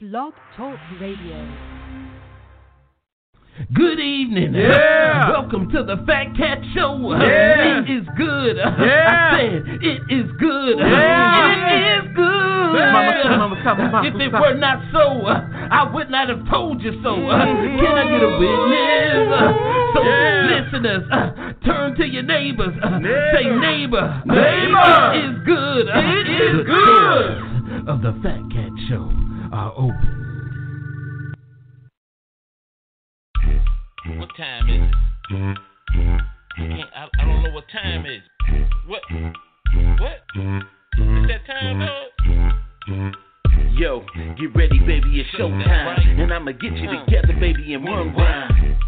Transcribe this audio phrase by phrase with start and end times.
[0.00, 1.40] Blog Talk Radio.
[3.72, 4.52] Good evening.
[4.54, 5.30] Yeah.
[5.30, 7.00] Welcome to the Fat Cat Show.
[7.18, 7.80] Yeah.
[7.80, 8.56] It is good.
[8.58, 9.30] Yeah.
[9.32, 10.76] I said it is good.
[10.78, 11.72] Yeah.
[11.72, 12.76] It is good.
[14.04, 17.14] If it were not so, I would not have told you so.
[17.16, 19.32] Can I get a witness?
[19.96, 20.60] So, Yeah.
[20.60, 22.76] listeners, uh, turn to your neighbors.
[22.82, 23.30] Uh, Neighbor.
[23.32, 24.22] Say, neighbor.
[24.26, 25.12] Neighbor.
[25.16, 25.86] It is good.
[25.88, 27.88] It is the good.
[27.88, 29.08] Of the Fat Cat Show
[29.52, 31.34] Uh, are open.
[34.18, 34.90] What time is
[35.30, 35.58] it?
[36.58, 36.62] I,
[36.94, 38.22] I, I don't know what time is.
[38.86, 39.02] What?
[40.00, 40.22] What?
[40.36, 43.14] Is that time, dog?
[43.78, 44.04] Yo,
[44.38, 46.20] get ready, baby, it's showtime.
[46.20, 48.78] And I'ma get you together, baby, in one rhyme.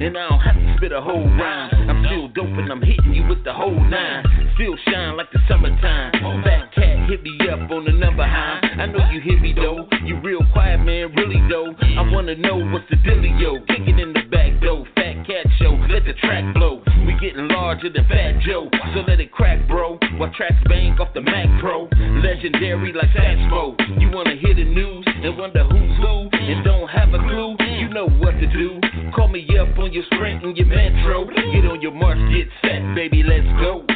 [0.00, 1.90] And I don't have to spit a whole rhyme.
[1.90, 4.24] I'm still dope and I'm hitting you with the whole nine.
[4.54, 6.12] Still shine like the summertime.
[6.42, 6.75] Fat cat
[7.06, 8.60] hit me up on the number high.
[8.78, 9.86] I know you hear me though.
[10.04, 11.74] You real quiet, man, really though.
[11.96, 13.64] I wanna know what's the dealio.
[13.68, 16.82] Kicking in the back though, Fat cat show, let the track blow.
[17.06, 18.68] We getting larger than Fat Joe.
[18.94, 19.98] So let it crack, bro.
[20.18, 21.88] While tracks bang off the Mac Pro.
[22.22, 23.78] Legendary like Satchmo.
[24.00, 27.56] You wanna hear the news and wonder who's who and don't have a clue?
[27.78, 28.80] You know what to do.
[29.14, 31.24] Call me up on your sprint and your metro.
[31.26, 33.86] Get on your march, get set, baby, let's go.